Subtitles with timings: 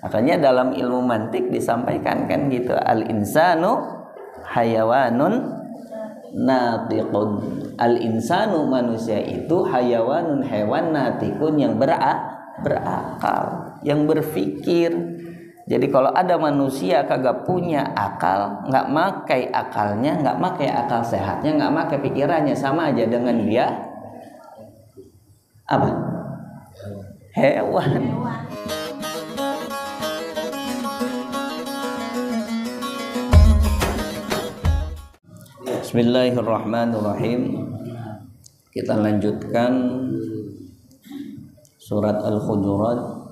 [0.00, 3.80] makanya dalam ilmu mantik disampaikan kan gitu al insanu
[4.44, 5.60] hayawanun
[6.34, 7.30] natiqun.
[7.76, 12.18] Al insanu manusia itu hayawanun hewan natikun yang berak
[12.60, 14.92] berakal yang berpikir
[15.70, 21.70] jadi kalau ada manusia kagak punya akal nggak makai akalnya nggak makai akal sehatnya nggak
[21.70, 23.70] makai pikirannya sama aja dengan dia.
[25.70, 25.94] Apa?
[27.38, 28.79] Hewan, hewan.
[35.90, 37.66] Bismillahirrahmanirrahim.
[38.70, 39.74] Kita lanjutkan
[41.82, 43.26] Surat Al-Hujurat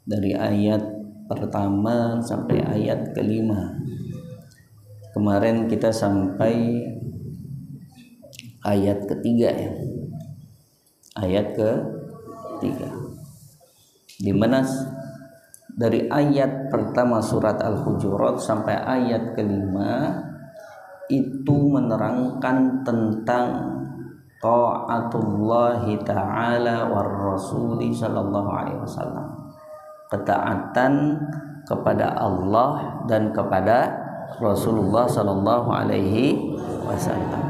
[0.00, 0.80] Dari ayat
[1.28, 3.68] pertama sampai ayat kelima.
[5.12, 6.88] Kemarin kita sampai
[8.64, 9.76] Ayat ketiga ya.
[11.20, 12.96] Ayat ketiga.
[14.08, 14.64] Di mana
[15.76, 20.31] dari ayat pertama surat Al-Hujurat sampai ayat kelima
[21.10, 23.48] itu menerangkan tentang
[24.42, 29.26] taatullah taala war rasuli sallallahu alaihi wasallam.
[30.10, 31.16] Ketaatan
[31.64, 34.02] kepada Allah dan kepada
[34.42, 37.44] Rasulullah sallallahu alaihi wasallam.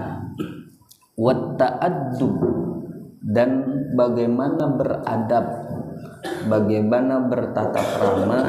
[1.17, 2.39] Wa ta'addub
[3.23, 3.51] dan
[3.95, 5.47] bagaimana beradab
[6.51, 8.41] bagaimana bertata krama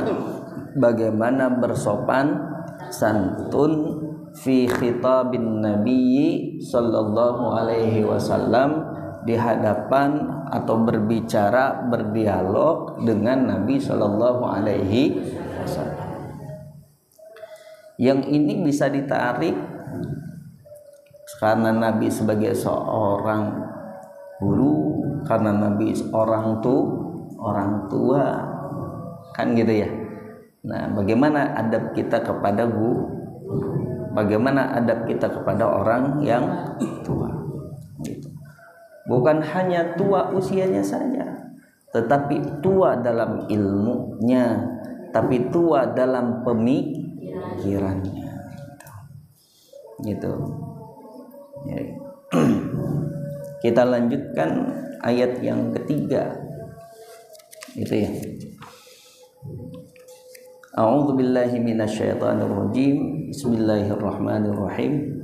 [0.77, 2.41] bagaimana bersopan
[2.89, 3.92] santun
[4.33, 10.19] fi khitabin nabiyyi sallallahu alaihi wasallam di hadapan
[10.51, 15.15] atau berbicara berdialog dengan Nabi sallallahu alaihi
[15.63, 16.11] wasallam.
[18.01, 19.55] Yang ini bisa ditarik
[21.39, 23.63] karena Nabi sebagai seorang
[24.43, 26.81] guru, karena Nabi seorang tuh
[27.39, 28.43] orang tua
[29.31, 29.89] kan gitu ya.
[30.63, 33.22] Nah, bagaimana adab kita kepada guru?
[34.13, 36.45] Bagaimana adab kita kepada orang yang
[37.01, 37.29] tua?
[38.03, 38.29] Gitu.
[39.07, 41.23] bukan hanya tua usianya saja
[41.93, 44.73] tetapi tua dalam ilmunya
[45.13, 48.33] tapi tua dalam pemikirannya.
[50.01, 50.33] Gitu.
[51.69, 51.79] Ya.
[53.63, 54.73] kita lanjutkan
[55.05, 56.33] ayat yang ketiga.
[57.77, 58.09] Itu ya
[60.73, 63.29] A'udzu billahi minasyaitonir rajim.
[63.29, 65.21] Bismillahirrahmanirrahim.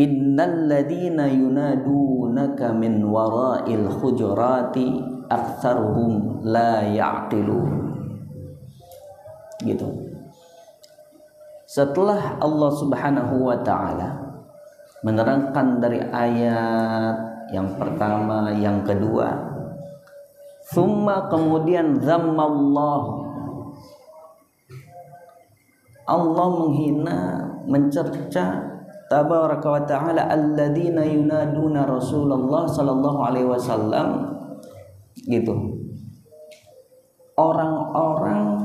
[0.00, 4.96] Innal ladzina yunadunaka min wara'il hujurati
[5.28, 7.68] aktsaruhum la ya'qilun.
[9.60, 9.88] Gitu.
[11.68, 14.08] Setelah Allah Subhanahu wa taala
[15.04, 17.16] menerangkan dari ayat
[17.52, 19.47] yang pertama, yang kedua,
[20.68, 23.24] Summa kemudian zammallah
[26.08, 27.20] Allah menghina,
[27.68, 28.64] mencerca
[29.12, 34.08] tabaraka wa ta'ala alladzina yunaduna Rasulullah sallallahu alaihi wasallam
[35.28, 35.52] gitu.
[37.36, 38.60] Orang-orang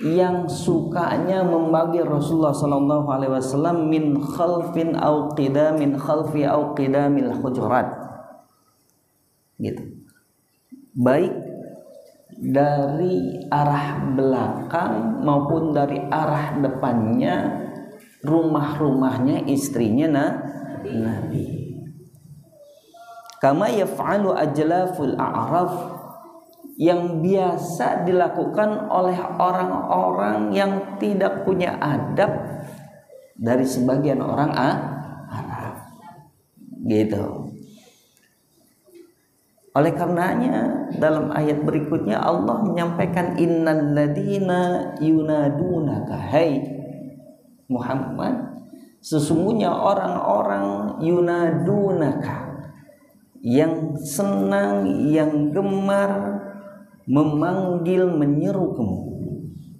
[0.00, 7.90] yang sukanya membagi Rasulullah sallallahu alaihi wasallam min khalfin au qidamin khalfi au qidamil hujurat.
[9.58, 9.99] Gitu
[11.00, 11.32] baik
[12.40, 17.36] dari arah belakang maupun dari arah depannya
[18.20, 20.32] rumah-rumahnya istrinya nah,
[20.84, 21.72] Nabi.
[23.40, 26.00] Kama yaf'alu ajlaful a'raf
[26.76, 32.60] yang biasa dilakukan oleh orang-orang yang tidak punya adab
[33.40, 35.76] dari sebagian orang Arab.
[36.84, 37.39] Gitu.
[39.70, 46.18] Oleh karenanya dalam ayat berikutnya Allah menyampaikan innal ladina yunadunaka.
[46.18, 46.58] Hai
[47.70, 48.66] Muhammad
[48.98, 52.50] sesungguhnya orang-orang yunadunaka
[53.46, 56.42] yang senang yang gemar
[57.06, 58.98] memanggil menyeru kamu.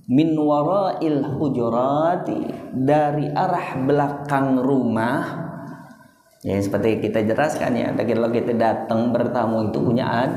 [0.07, 2.47] Min warail hujurati
[2.79, 5.50] dari arah belakang rumah
[6.41, 10.33] Ya seperti kita jelaskan ya, kalau kita datang bertamu itu punya ad,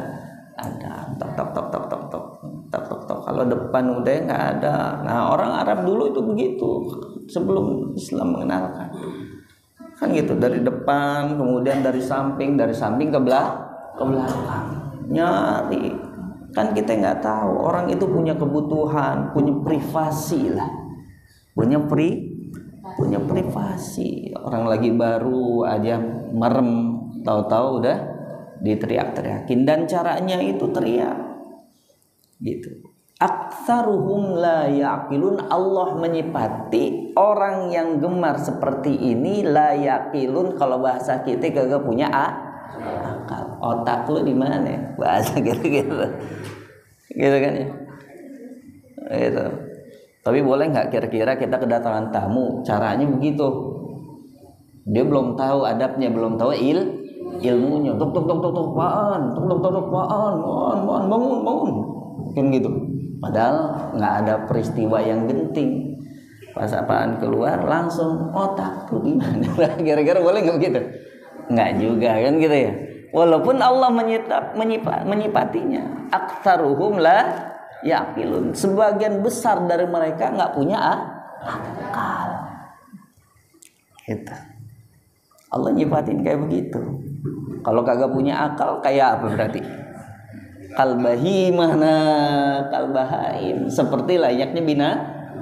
[0.59, 2.25] ada tok tok tok tok tok tok
[2.67, 3.19] tok tok tok.
[3.23, 5.00] Kalau depan udah nggak ada.
[5.00, 6.69] Nah orang Arab dulu itu begitu
[7.31, 8.91] sebelum Islam mengenalkan.
[9.95, 13.63] Kan gitu dari depan, kemudian dari samping, dari samping ke belakang,
[13.95, 14.65] ke belakang.
[15.07, 15.85] Nyari.
[16.53, 20.69] Kan kita nggak tahu orang itu punya kebutuhan, punya privasi lah,
[21.55, 22.32] punya pri
[22.83, 24.35] punya privasi.
[24.35, 25.95] Orang lagi baru aja
[26.35, 27.97] merem tahu-tahu udah
[28.59, 29.63] diteriak-teriakin.
[29.63, 31.18] Dan caranya itu teriak.
[32.44, 32.91] Gitu.
[33.24, 35.47] Aktsaruhum la yaqilun.
[35.47, 40.59] Allah menyipati orang yang gemar seperti ini la yaqilun.
[40.59, 42.27] Kalau bahasa kita kagak punya a
[43.24, 43.63] akal.
[43.63, 44.68] Otak lu di mana?
[44.68, 44.79] Ya?
[45.00, 45.95] bahasa gitu gitu.
[47.15, 47.68] Gitu kan ya?
[49.07, 49.73] Gitu
[50.24, 52.64] tapi boleh nggak kira-kira kita kedatangan tamu?
[52.64, 53.44] Caranya begitu.
[54.88, 56.80] Dia belum tahu adabnya belum tahu il
[57.44, 58.00] ilmunya.
[58.00, 61.72] Tuk tuk tuk tuk tuk paan tuk tuk tuk tuk paan paan bangun bangun.
[62.40, 62.72] Kan gitu.
[63.20, 63.56] Padahal
[64.00, 66.00] nggak ada peristiwa yang genting.
[66.56, 69.44] Pas apaan keluar langsung otak tuh gimana?
[69.88, 70.80] Kira-kira boleh nggak begitu?
[71.52, 72.74] Nggak juga kan gitu ya?
[73.14, 76.10] Walaupun Allah menyitap, menyipat, menyipatinya.
[76.16, 77.52] Aktaruhum lah
[77.83, 82.30] yakilun sebagian besar dari mereka nggak punya akal.
[84.03, 84.35] Gitu.
[85.53, 86.81] Allah nyifatin kayak begitu.
[87.63, 89.62] Kalau kagak punya akal kayak apa berarti?
[90.74, 94.89] Kalbahimah nah kalbahaim seperti layaknya bina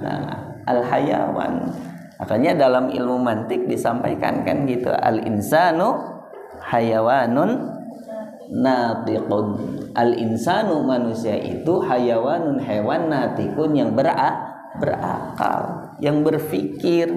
[0.04, 1.72] nah, al hayawan.
[2.22, 4.94] Makanya dalam ilmu mantik disampaikan kan gitu.
[4.94, 5.98] Al insanu
[6.62, 7.81] hayawanun
[8.52, 15.64] natiqun al insanu manusia itu hayawanun hewan natikun yang berakal
[16.04, 17.08] yang berpikir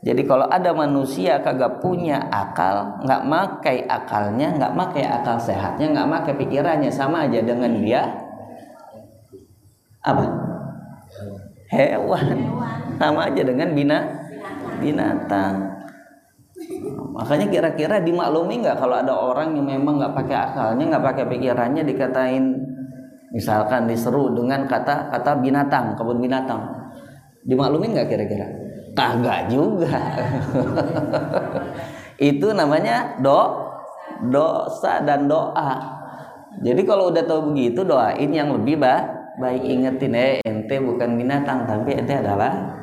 [0.00, 6.08] jadi kalau ada manusia kagak punya akal, nggak makai akalnya, nggak makai akal sehatnya, nggak
[6.08, 8.08] makai pikirannya sama aja dengan dia
[10.00, 10.24] apa?
[11.68, 12.36] Hewan.
[12.96, 13.98] Sama aja dengan bina
[14.80, 15.79] binatang.
[17.10, 21.82] Makanya kira-kira dimaklumi nggak kalau ada orang yang memang nggak pakai akalnya, nggak pakai pikirannya
[21.82, 22.44] dikatain
[23.34, 26.62] misalkan diseru dengan kata kata binatang, kebun binatang.
[27.42, 28.46] Dimaklumi nggak kira-kira?
[28.94, 29.98] Kagak juga.
[32.30, 33.70] itu namanya do
[34.30, 35.98] dosa dan doa.
[36.60, 39.00] Jadi kalau udah tahu begitu doain yang lebih bah,
[39.40, 42.76] baik ingetin eh ente bukan binatang tapi ente adalah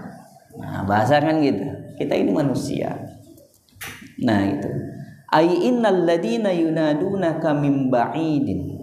[0.58, 1.64] nah bahasa kan gitu.
[1.96, 3.17] Kita ini manusia.
[4.24, 4.72] Nah itu.
[5.28, 8.80] Ai innal ladina yunadunaka min ba'idin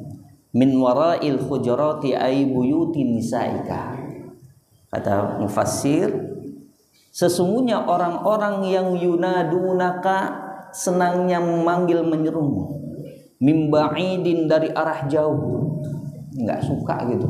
[0.54, 3.96] min wara'il hujurati ay buyuti nisaika.
[4.92, 6.34] Kata mufassir
[7.14, 10.34] Sesungguhnya orang-orang yang yunadunaka
[10.74, 12.74] senangnya memanggil menyerumu
[13.38, 15.82] mimbaidin dari arah jauh
[16.34, 17.28] nggak suka gitu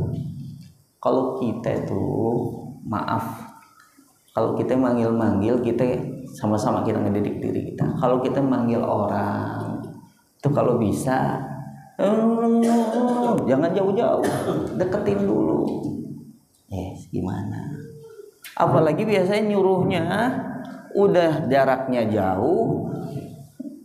[0.96, 2.00] kalau kita itu
[2.88, 3.43] maaf
[4.34, 5.94] kalau kita manggil-manggil kita
[6.34, 7.86] sama-sama kita ngedidik diri kita.
[8.02, 9.78] Kalau kita manggil orang
[10.34, 11.38] itu kalau bisa
[13.46, 14.26] jangan jauh-jauh
[14.74, 15.62] deketin dulu.
[16.66, 17.78] Yes gimana?
[18.58, 20.04] Apalagi biasanya nyuruhnya
[20.98, 22.90] udah jaraknya jauh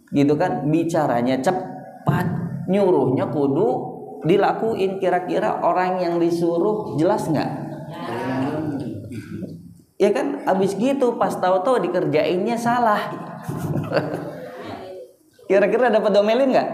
[0.09, 2.25] gitu kan bicaranya cepat
[2.65, 3.69] nyuruhnya kudu
[4.25, 4.97] dilakuin.
[4.97, 7.51] Kira-kira orang yang disuruh jelas nggak?
[9.99, 13.13] Ya kan abis gitu pas tahu-tahu dikerjainnya salah.
[15.49, 16.69] Kira-kira dapat domelin nggak?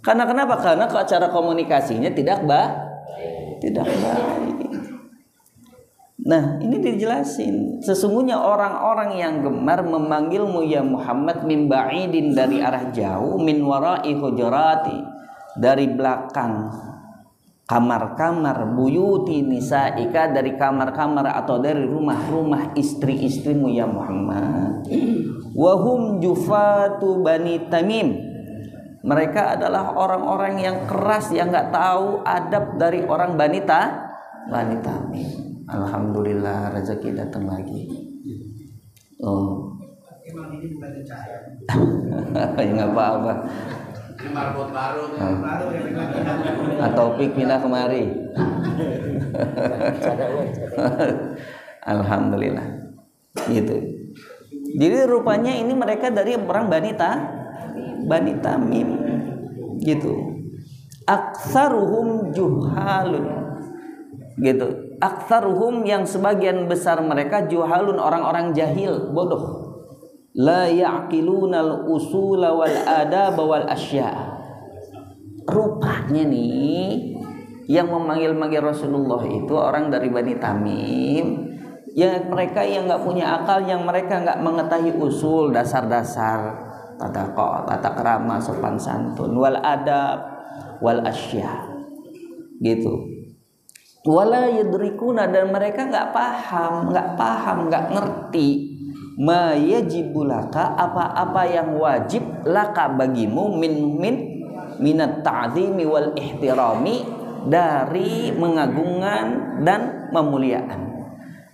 [0.00, 0.54] Karena kenapa?
[0.60, 2.86] Karena cara komunikasinya tidak baik
[3.60, 4.56] tidak baik.
[6.26, 7.78] Nah, ini dijelasin.
[7.78, 14.98] Sesungguhnya orang-orang yang gemar memanggilmu ya Muhammad min ba'idin dari arah jauh min wara'i hujurati
[15.54, 16.66] dari belakang
[17.66, 24.86] kamar-kamar buyuti nisaika dari kamar-kamar atau dari rumah-rumah istri-istrimu ya Muhammad.
[25.50, 28.36] Wahum jufatu bani Tamim.
[29.06, 34.10] Mereka adalah orang-orang yang keras yang nggak tahu adab dari orang Bani Ta,
[34.50, 35.62] Bani Tamim.
[35.70, 37.86] Alhamdulillah rezeki datang lagi.
[39.22, 39.78] Oh.
[42.58, 43.32] ya nggak apa-apa.
[46.80, 48.04] Atau pik pindah kemari.
[51.84, 52.66] Alhamdulillah.
[53.46, 53.76] Gitu.
[54.76, 57.10] Jadi rupanya ini mereka dari orang Banita,
[58.08, 58.88] Bani Tamim.
[59.80, 60.12] Gitu.
[61.06, 63.26] Aksaruhum juhalun.
[64.36, 69.65] Gitu aktsaruhum yang sebagian besar mereka juhalun orang-orang jahil bodoh
[70.36, 74.12] la ya'qilunal usula wal adab wal asya.
[75.48, 77.16] Rupanya nih
[77.66, 81.26] yang memanggil-manggil Rasulullah itu orang dari Bani Tamim.
[81.96, 86.68] Yang mereka yang nggak punya akal yang mereka nggak mengetahui usul dasar-dasar.
[87.00, 89.32] Tata kok tata kerama sopan santun.
[89.32, 90.20] Wal adab
[90.84, 91.64] wal asya.
[92.60, 92.92] Gitu.
[94.06, 98.65] Wala yudrikuna dan mereka nggak paham nggak paham nggak ngerti
[99.16, 104.16] ma yajibulaka apa-apa yang wajib laka bagimu min min
[104.76, 107.00] minat ta'zimi wal ihtirami
[107.48, 110.92] dari mengagungkan dan memuliaan.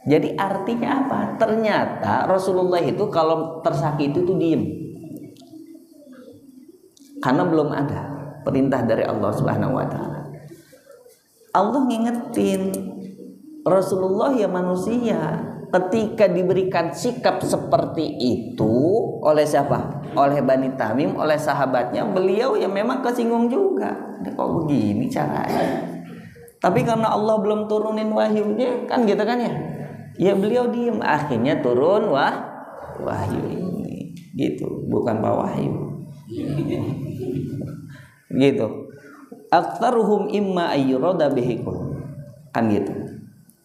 [0.02, 1.20] Jadi artinya apa?
[1.38, 4.62] Ternyata Rasulullah itu kalau tersakiti itu diem.
[7.22, 8.10] Karena belum ada
[8.42, 10.26] perintah dari Allah Subhanahu wa taala.
[11.54, 12.74] Allah ngingetin
[13.62, 18.74] Rasulullah ya manusia ketika diberikan sikap seperti itu
[19.24, 20.04] oleh siapa?
[20.12, 23.96] Oleh Bani Tamim, oleh sahabatnya, beliau ya memang kesinggung juga.
[24.20, 25.88] Kok begini caranya?
[26.60, 29.52] Tapi karena Allah belum turunin wahyunya, kan gitu kan ya?
[30.20, 32.36] Ya beliau diem, akhirnya turun wah
[33.00, 34.12] wahyu ini.
[34.36, 35.72] Gitu, bukan pak wahyu.
[38.36, 38.66] gitu.
[39.48, 41.96] Aktaruhum imma ayyurada bihikum.
[42.52, 42.92] Kan gitu.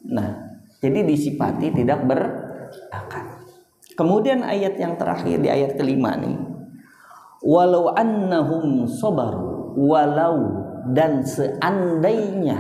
[0.08, 0.47] Nah,
[0.78, 3.26] jadi disipati tidak berakal.
[3.98, 6.38] Kemudian ayat yang terakhir di ayat kelima nih.
[7.42, 10.38] Walau annahum sabaru walau
[10.94, 12.58] dan seandainya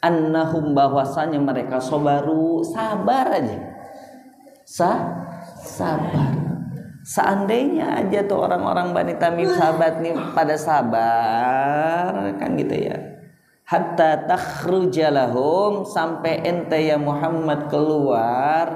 [0.00, 3.58] annahum bahwasanya mereka sobaru sabar aja.
[4.68, 4.92] Sa
[5.60, 6.36] sabar.
[7.02, 13.11] Seandainya aja tuh orang-orang Bani Tamim sahabat nih pada sabar kan gitu ya
[13.72, 18.68] hatta takhrujalahum sampai ente ya Muhammad keluar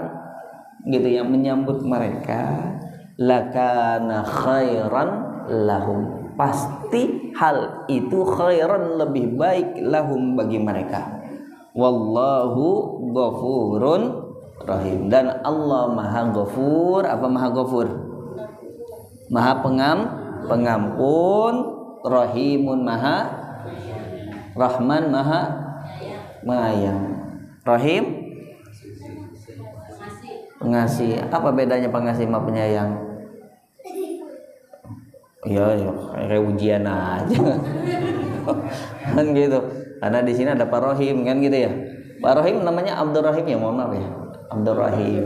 [0.88, 2.72] gitu yang menyambut mereka.
[3.20, 5.08] Lakana khairan
[5.52, 6.32] lahum.
[6.36, 11.20] Pasti hal itu khairan lebih baik lahum bagi mereka.
[11.76, 12.64] Wallahu
[13.12, 14.02] ghafurun
[14.64, 15.12] rahim.
[15.12, 17.04] Dan Allah maha ghafur.
[17.04, 17.88] Apa maha ghafur?
[19.32, 19.98] Maha pengam
[20.44, 21.54] pengampun
[22.04, 23.45] rahimun maha
[24.56, 25.42] Rahman Maha
[26.40, 27.02] Mayang.
[27.66, 28.04] Rahim?
[30.56, 31.28] Pengasih.
[31.28, 32.96] Apa bedanya pengasih sama penyayang?
[35.46, 35.92] Ya, ya
[36.26, 37.42] kayak ujian aja.
[39.14, 39.58] Kan gitu.
[40.00, 41.72] Karena di sini ada Pak Rohim kan gitu ya?
[42.20, 43.56] Pak Rohim namanya Abdul Rahim ya?
[43.58, 44.08] Mohon maaf ya.
[44.52, 45.24] Abdul Rahim.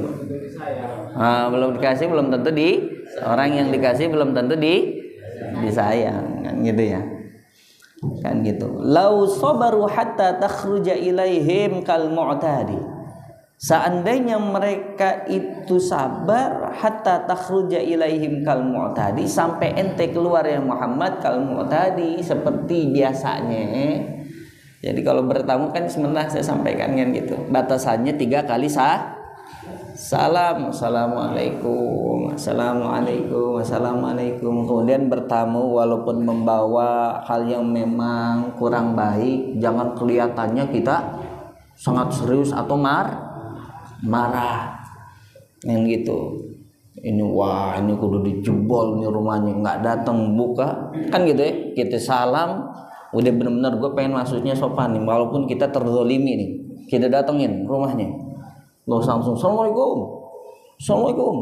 [1.18, 2.80] Ah, belum dikasih belum tentu di
[3.20, 5.00] orang yang dikasih belum tentu di
[5.60, 7.00] disayang kan gitu ya
[8.25, 8.80] kan gitu.
[8.80, 12.80] Lau sabaru hatta takhruja ilaihim kal mu'tadi.
[13.61, 21.45] Seandainya mereka itu sabar hatta takhruja ilaihim kal mu'tadi sampai ente keluar ya Muhammad kal
[21.45, 23.64] mu'tadi seperti biasanya.
[24.80, 27.37] Jadi kalau bertamu kan sebentar saya sampaikan kan gitu.
[27.52, 29.19] Batasannya tiga kali sah
[30.00, 34.64] salam assalamualaikum assalamualaikum assalamualaikum.
[34.64, 41.21] Kemudian bertamu walaupun membawa hal yang memang kurang baik jangan kelihatannya kita
[41.76, 43.12] sangat serius atau mar
[44.00, 44.80] marah.
[45.69, 46.19] Yang gitu.
[46.97, 50.97] Ini wah ini kudu dijebol nih rumahnya nggak datang buka.
[51.12, 52.73] Kan gitu ya kita salam
[53.12, 55.04] udah bener-bener gue pengen maksudnya sopan nih.
[55.04, 56.50] Walaupun kita terzolimi nih
[56.88, 58.29] kita datengin rumahnya
[58.90, 59.99] lo langsung assalamualaikum.
[60.82, 61.35] Assalamualaikum.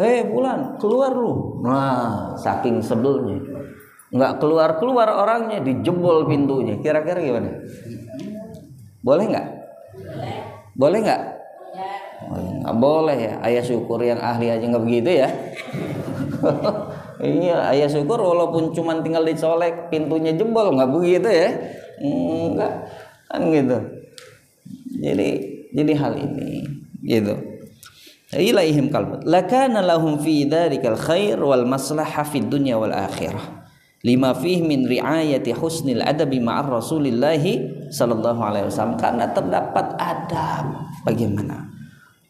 [0.00, 1.62] Hei bulan keluar lu.
[1.62, 3.38] Nah saking sebelnya.
[4.10, 6.74] Nggak keluar keluar orangnya dijebol pintunya.
[6.82, 7.62] Kira-kira gimana?
[9.06, 9.46] Boleh nggak?
[10.74, 11.22] Boleh nggak?
[12.66, 13.34] Nggak boleh ya.
[13.46, 15.28] Ayah syukur yang ahli aja nggak begitu ya.
[17.20, 21.52] Iya ayah syukur walaupun cuma tinggal dicolek pintunya jebol nggak begitu ya.
[22.00, 22.88] Enggak
[23.28, 23.76] kan gitu.
[25.04, 25.28] Jadi
[25.76, 27.34] jadi hal ini gitu.
[28.30, 33.66] Ilaihim kalbat lakana lahum fi dzalikal khair wal maslahah fid dunya wal akhirah.
[34.00, 38.96] Lima fih min riayati husnil adabi ma'ar rasulillahi sallallahu alaihi wasallam.
[38.96, 40.88] Karena terdapat adab.
[41.04, 41.68] Bagaimana?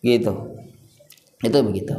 [0.02, 0.34] Gitu.
[1.46, 1.94] Itu begitu.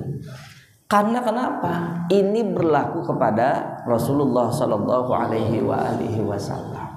[0.91, 2.03] Karena kenapa?
[2.11, 6.90] Ini berlaku kepada Rasulullah sallallahu alaihi wa alihi wasallam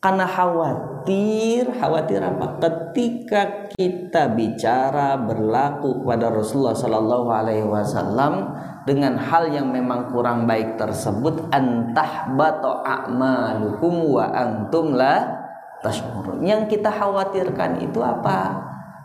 [0.00, 2.56] karena khawatir khawatir apa?
[2.56, 8.48] Ketika kita bicara berlaku kepada Rasulullah Shallallahu Alaihi Wasallam
[8.88, 15.36] dengan hal yang memang kurang baik tersebut antah bato a'malukum wa antum la
[15.84, 18.56] tashurun yang kita khawatirkan itu apa?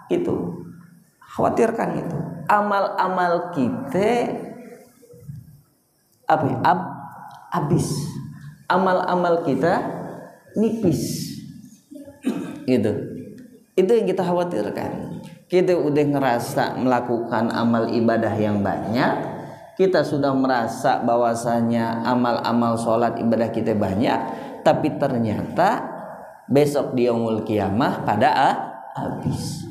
[0.08, 0.64] Itu.
[1.36, 2.18] Khawatirkan itu.
[2.48, 4.32] Amal-amal kita
[6.24, 6.58] apa ya?
[6.64, 6.80] ab,
[7.52, 7.92] habis.
[8.72, 9.95] Amal-amal kita
[10.56, 11.36] nipis.
[12.66, 12.92] Gitu.
[13.76, 15.22] Itu yang kita khawatirkan.
[15.46, 19.36] Kita udah ngerasa melakukan amal ibadah yang banyak
[19.76, 24.20] kita sudah merasa bahwasanya amal-amal sholat ibadah kita banyak
[24.64, 25.84] tapi ternyata
[26.48, 28.32] besok di yaumul kiamah pada
[28.96, 29.68] habis.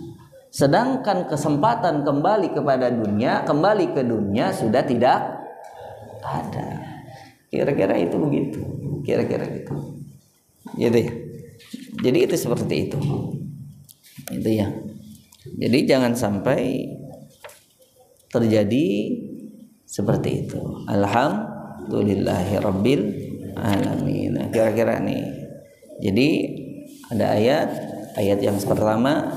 [0.53, 5.19] Sedangkan kesempatan kembali kepada dunia kembali ke dunia sudah tidak
[6.21, 6.69] ada.
[7.49, 8.61] Kira-kira itu begitu.
[9.03, 9.94] Kira-kira gitu
[10.79, 11.13] gitu ya.
[12.05, 12.99] Jadi itu seperti itu.
[14.35, 14.67] Itu ya.
[15.45, 16.89] Jadi jangan sampai
[18.33, 18.87] terjadi
[19.85, 20.59] seperti itu.
[20.91, 23.03] Alhamdulillahirabbil
[23.55, 24.51] alamin.
[24.51, 25.23] Kira-kira nih.
[26.03, 26.29] Jadi
[27.15, 27.71] ada ayat
[28.19, 29.31] ayat yang pertama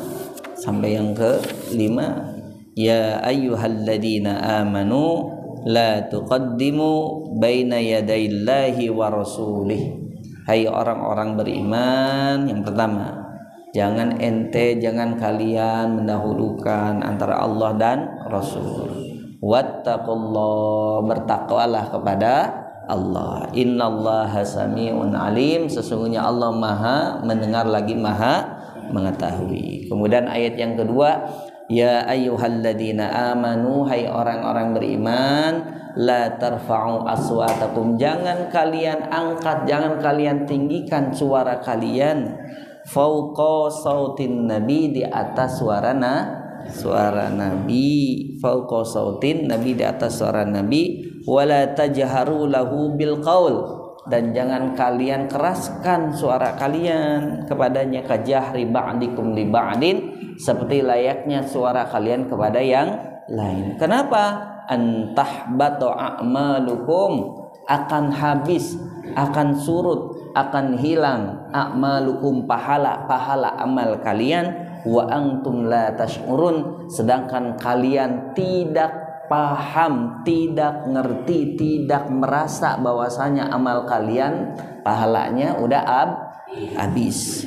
[0.58, 1.38] sampai yang ke
[1.78, 2.34] lima
[2.74, 5.30] ya ayyuhalladzina amanu
[5.70, 10.07] la tuqaddimu baina yadayillahi wa rasulih
[10.48, 13.28] hai orang-orang beriman yang pertama
[13.76, 18.90] jangan ente jangan kalian mendahulukan antara Allah dan Rasul.
[19.38, 22.34] Wattaqullah bertakwalah kepada
[22.90, 23.52] Allah.
[23.54, 28.58] Innallaha samiun alim sesungguhnya Allah maha mendengar lagi maha
[28.92, 29.88] mengetahui.
[29.88, 31.24] Kemudian ayat yang kedua
[31.68, 35.54] ya ayyuhalladzina amanu hai orang-orang beriman
[35.98, 37.98] la tarfa'u aswatakum.
[38.00, 42.38] Jangan kalian angkat jangan kalian tinggikan suara kalian.
[42.88, 46.16] Fauqa sautin nabi di atas suara na
[46.72, 48.36] suara nabi.
[48.40, 51.04] Fauqa sautin nabi di atas suara nabi.
[51.28, 59.48] Wala tajharu lahu bil qaul dan jangan kalian keraskan suara kalian kepadanya kajahri ba'dikum li
[59.48, 59.98] ba'din
[60.40, 62.88] seperti layaknya suara kalian kepada yang
[63.28, 63.76] lain.
[63.76, 64.56] Kenapa?
[64.68, 68.80] Antahbatu a'malukum akan habis,
[69.16, 79.07] akan surut, akan hilang a'malukum pahala-pahala amal kalian wa antum la tash'urun sedangkan kalian tidak
[79.28, 86.10] paham, tidak ngerti, tidak merasa bahwasanya amal kalian pahalanya udah ab
[86.76, 87.44] habis.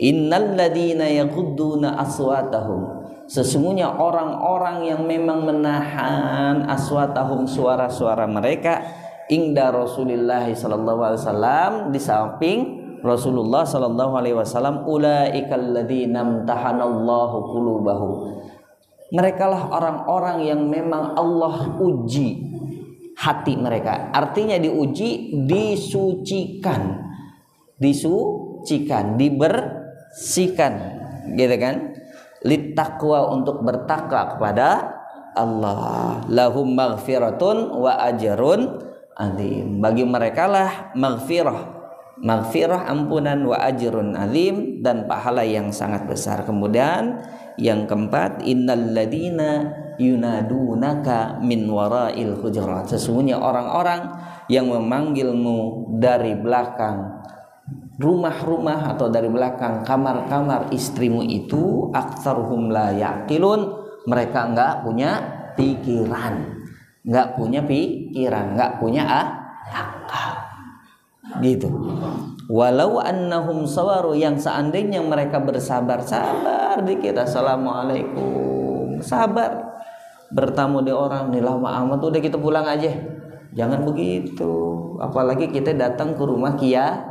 [0.00, 3.04] Innal ladina yaghudduna aswatahum.
[3.30, 8.82] Sesungguhnya orang-orang yang memang menahan aswatahum suara-suara mereka
[9.30, 12.58] ingda Rasulullah sallallahu alaihi wasallam di samping
[13.00, 18.12] Rasulullah sallallahu alaihi wasallam ulaikal ladzina amtahanallahu qulubahum
[19.10, 22.46] mereka lah orang-orang yang memang Allah uji
[23.18, 24.14] hati mereka.
[24.14, 27.10] Artinya diuji, disucikan.
[27.76, 30.72] Disucikan, dibersihkan.
[31.34, 31.74] Gitu kan?
[32.46, 34.68] Litakwa untuk bertakwa kepada
[35.36, 36.24] Allah.
[36.30, 38.78] Lahum maghfiratun wa ajrun
[39.18, 39.82] azim.
[39.82, 41.80] Bagi mereka lah maghfirah
[42.20, 46.44] maghfirah ampunan wa ajrun alim dan pahala yang sangat besar.
[46.44, 47.20] Kemudian
[47.56, 52.86] yang keempat, innalladzina yunadunaka min warail hujurat.
[52.86, 54.10] Sesungguhnya orang-orang
[54.46, 57.22] yang memanggilmu dari belakang
[58.00, 63.80] rumah-rumah atau dari belakang kamar-kamar istrimu itu aktsaruhum la yaqilun.
[64.08, 65.10] Mereka enggak punya
[65.56, 66.62] pikiran.
[67.04, 69.28] Enggak punya pikiran, enggak punya ah,
[69.68, 70.32] akal.
[71.44, 71.68] Gitu
[72.50, 76.02] walau annahum sawaru yang seandainya mereka bersabar
[76.70, 77.18] sabar dikit.
[77.18, 79.02] Assalamualaikum.
[79.02, 79.50] Sabar.
[80.30, 82.94] Bertamu di orang nih lama amat udah kita pulang aja.
[83.58, 84.78] Jangan begitu.
[85.02, 87.02] Apalagi kita datang ke rumah kia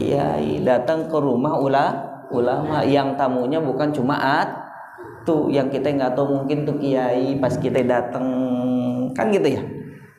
[0.00, 0.64] kiai.
[0.64, 1.86] Datang ke rumah ula
[2.32, 4.48] ulama yang tamunya bukan cuma at
[5.28, 7.36] tuh yang kita nggak tahu mungkin tuh kiai.
[7.36, 8.24] Pas kita datang
[9.12, 9.62] kan gitu ya?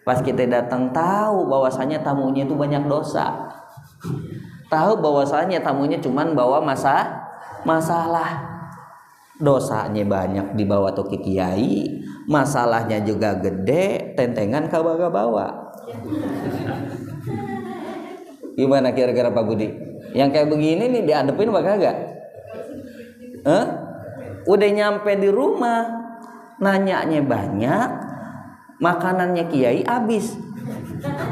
[0.06, 3.50] Pas kita datang tahu bahwasanya tamunya itu banyak dosa.
[4.70, 7.26] Tahu bahwasanya tamunya cuman bawa masa
[7.66, 8.57] masalah
[9.38, 15.48] dosanya banyak dibawa tuh ke kiai masalahnya juga gede tentengan kabaga bawa
[18.58, 19.70] gimana kira-kira Pak Budi?
[20.18, 21.98] Yang kayak begini nih diadepin apa kagak?
[23.48, 23.66] Eh?
[24.48, 25.84] udah nyampe di rumah
[26.58, 27.90] nanyanya banyak
[28.80, 30.40] makanannya kiai habis.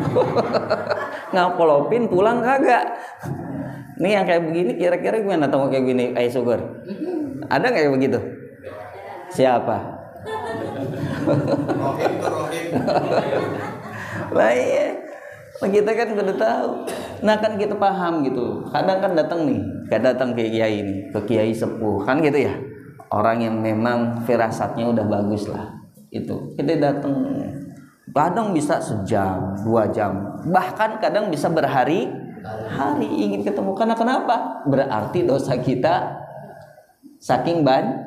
[1.34, 3.00] Ngapolopin pulang kagak?
[3.96, 6.60] Ini yang kayak begini kira-kira gimana tahu kayak gini ayah sugar
[7.50, 8.20] ada nggak kayak begitu?
[9.34, 9.78] Siapa?
[14.32, 14.88] Lah iya.
[15.56, 16.70] Kita kan udah tahu.
[17.24, 18.64] Nah kan kita paham gitu.
[18.70, 22.04] Kadang kan datang nih kayak datang ke kiai ini ke kiai sepuh.
[22.04, 22.54] Kan gitu ya?
[23.12, 25.72] Orang yang memang firasatnya udah bagus lah.
[26.12, 26.54] Itu.
[26.60, 27.14] Kita datang.
[28.16, 30.40] Kadang bisa sejam dua jam.
[30.48, 32.08] Bahkan kadang bisa berhari
[32.72, 33.76] hari ingin ketemu.
[33.76, 34.64] Karena kenapa?
[34.68, 36.25] Berarti dosa kita
[37.26, 38.06] saking ban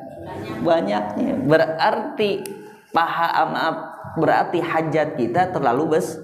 [0.63, 1.35] banyaknya.
[1.43, 2.39] Berarti
[2.95, 3.75] paha maaf
[4.15, 6.15] berarti hajat kita terlalu bes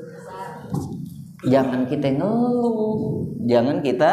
[1.44, 3.28] jangan kita ngeluh.
[3.44, 4.12] Jangan kita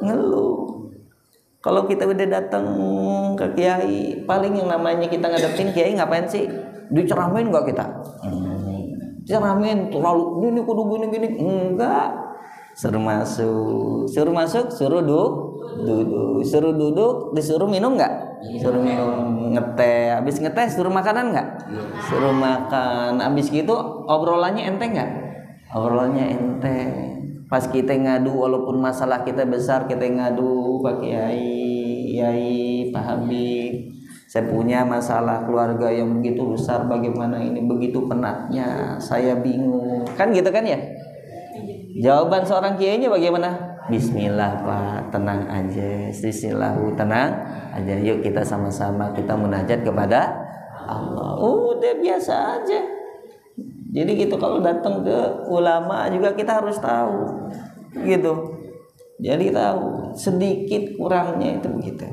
[0.00, 0.88] ngeluh.
[1.60, 2.64] Kalau kita udah datang
[3.36, 6.48] ke kiai paling yang namanya kita ngadepin kiai ngapain sih?
[6.88, 7.84] Diceramain gak kita?
[8.24, 8.56] Hmm.
[9.28, 11.28] ceramain terlalu ini kudu gini gini.
[11.36, 12.16] Enggak.
[12.72, 14.08] Suruh masuk.
[14.08, 15.47] Suruh masuk suruh duduk
[15.84, 16.42] duduk.
[16.42, 18.40] Suruh duduk disuruh minum nggak?
[18.62, 21.48] Suruh minum ngeteh habis ngeteh suruh makanan nggak?
[22.10, 23.22] Suruh makan.
[23.22, 23.74] Habis gitu
[24.06, 25.10] obrolannya enteng nggak?
[25.74, 26.90] Obrolannya enteng.
[27.48, 31.48] Pas kita ngadu walaupun masalah kita besar kita ngadu pak kiai
[32.12, 33.88] kiai pak habib.
[34.28, 37.64] Saya punya masalah keluarga yang begitu besar bagaimana ini?
[37.64, 40.04] Begitu penatnya saya bingung.
[40.20, 40.76] Kan gitu kan ya?
[41.98, 43.77] Jawaban seorang kiainya bagaimana?
[43.88, 46.12] Bismillah Pak, tenang aja.
[46.12, 47.32] Bismillah tenang
[47.72, 47.96] aja.
[47.96, 50.28] Yuk kita sama-sama kita munajat kepada
[50.84, 51.40] Allah.
[51.40, 52.84] Udah biasa aja.
[53.88, 57.48] Jadi gitu kalau datang ke ulama juga kita harus tahu.
[58.04, 58.32] Gitu.
[59.24, 62.04] Jadi tahu sedikit kurangnya itu begitu.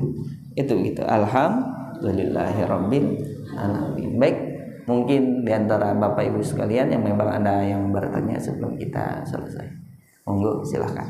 [0.56, 1.04] Itu begitu.
[1.04, 3.08] Alhamdulillahirabbil
[3.52, 4.16] alamin.
[4.16, 4.36] Baik,
[4.88, 9.84] mungkin di antara bapak ibu sekalian yang memang ada yang bertanya sebelum kita selesai
[10.26, 11.06] monggo silahkan